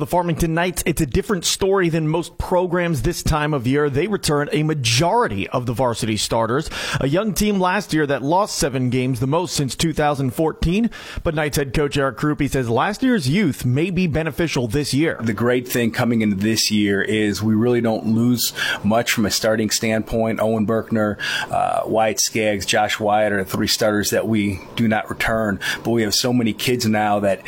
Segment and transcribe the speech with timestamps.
[0.00, 3.90] The Farmington Knights, it's a different story than most programs this time of year.
[3.90, 6.70] They return a majority of the varsity starters.
[7.02, 10.90] A young team last year that lost seven games, the most since 2014.
[11.22, 15.18] But Knights head coach Eric Krupe says last year's youth may be beneficial this year.
[15.20, 19.30] The great thing coming into this year is we really don't lose much from a
[19.30, 20.40] starting standpoint.
[20.40, 21.18] Owen Berkner,
[21.50, 25.60] uh, Wyatt Skaggs, Josh Wyatt are the three starters that we do not return.
[25.84, 27.42] But we have so many kids now that,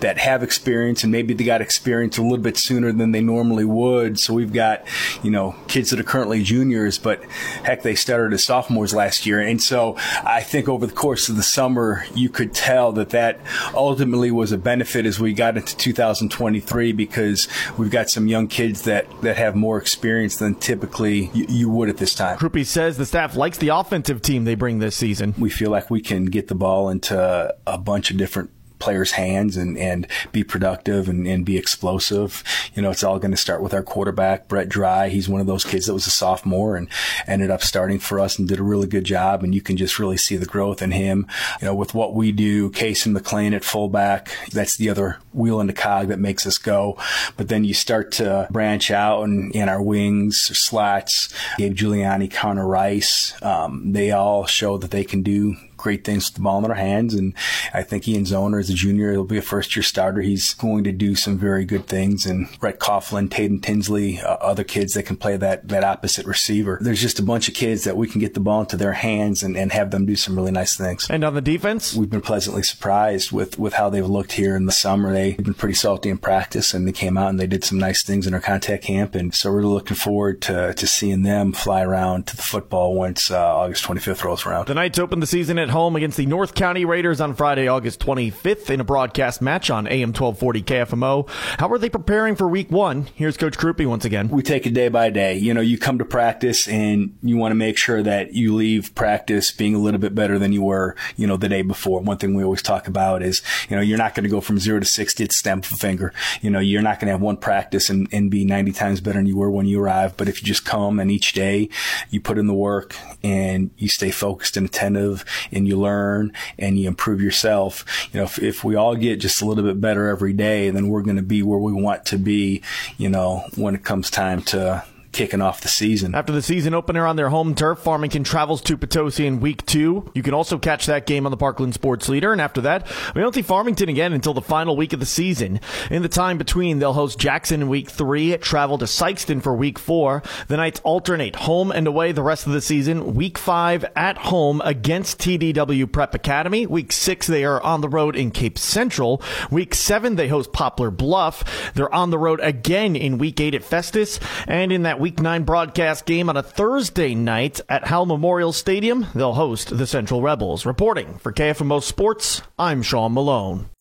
[0.00, 3.20] that have experience and maybe they got experience experience a little bit sooner than they
[3.20, 4.18] normally would.
[4.18, 4.84] So we've got,
[5.22, 7.22] you know, kids that are currently juniors, but
[7.64, 9.40] heck, they started as sophomores last year.
[9.40, 13.40] And so I think over the course of the summer, you could tell that that
[13.74, 18.82] ultimately was a benefit as we got into 2023 because we've got some young kids
[18.82, 22.38] that, that have more experience than typically you, you would at this time.
[22.38, 25.34] Krupe says the staff likes the offensive team they bring this season.
[25.38, 29.56] We feel like we can get the ball into a bunch of different players' hands
[29.56, 32.42] and, and be productive and, and be explosive.
[32.74, 35.08] You know, it's all going to start with our quarterback, Brett Dry.
[35.08, 36.88] He's one of those kids that was a sophomore and
[37.26, 39.42] ended up starting for us and did a really good job.
[39.42, 41.26] And you can just really see the growth in him.
[41.60, 45.66] You know, with what we do, Casey McLean at fullback, that's the other wheel in
[45.66, 46.98] the cog that makes us go.
[47.36, 52.66] But then you start to branch out and in our wings, slats, Gabe Giuliani, Connor
[52.66, 56.64] Rice, um, they all show that they can do great things with the ball in
[56.64, 57.14] their hands.
[57.14, 57.34] And
[57.72, 60.20] I think Ian Zoner, as a junior, he'll be a first year starter.
[60.20, 62.26] He's going to do some very good things.
[62.26, 66.78] And Brett Coughlin, Tatum Tinsley, uh, other kids that can play that, that opposite receiver.
[66.80, 69.42] There's just a bunch of kids that we can get the ball into their hands
[69.42, 71.06] and, and have them do some really nice things.
[71.08, 71.94] And on the defense?
[71.94, 75.12] We've been pleasantly surprised with, with how they've looked here in the summer.
[75.12, 78.02] They've been pretty salty in practice and they came out and they did some nice
[78.02, 79.14] things in our contact camp.
[79.14, 83.30] And so we're looking forward to, to seeing them fly around to the football once
[83.30, 84.66] uh, August 25th rolls around.
[84.66, 87.68] The Knights open the season at at home against the North County Raiders on Friday,
[87.68, 91.28] August 25th in a broadcast match on AM 1240 KFMO.
[91.58, 93.06] How are they preparing for week one?
[93.14, 94.28] Here's Coach Krupe once again.
[94.28, 95.36] We take it day by day.
[95.36, 98.94] You know, you come to practice and you want to make sure that you leave
[98.94, 102.00] practice being a little bit better than you were, you know, the day before.
[102.00, 104.58] One thing we always talk about is, you know, you're not going to go from
[104.58, 106.14] zero to 60 at stamp of a finger.
[106.40, 109.18] You know, you're not going to have one practice and, and be 90 times better
[109.18, 110.16] than you were when you arrived.
[110.16, 111.68] But if you just come and each day
[112.08, 115.26] you put in the work and you stay focused and attentive
[115.58, 117.84] and you learn and you improve yourself.
[118.12, 120.88] You know, if, if we all get just a little bit better every day, then
[120.88, 122.62] we're going to be where we want to be,
[122.96, 124.84] you know, when it comes time to
[125.18, 126.14] kicking off the season.
[126.14, 130.08] After the season opener on their home turf, Farmington travels to Potosi in week two.
[130.14, 132.30] You can also catch that game on the Parkland Sports Leader.
[132.30, 132.86] And after that,
[133.16, 135.58] we don't see Farmington again until the final week of the season.
[135.90, 139.76] In the time between, they'll host Jackson in week three, travel to Sikeston for week
[139.76, 140.22] four.
[140.46, 143.14] The Knights alternate home and away the rest of the season.
[143.14, 146.64] Week five at home against TDW Prep Academy.
[146.64, 149.20] Week six, they are on the road in Cape Central.
[149.50, 151.72] Week seven, they host Poplar Bluff.
[151.74, 154.20] They're on the road again in week eight at Festus.
[154.46, 159.06] And in that Week 9 broadcast game on a Thursday night at Howell Memorial Stadium.
[159.14, 160.66] They'll host the Central Rebels.
[160.66, 163.70] Reporting for KFMO Sports, I'm Sean Malone.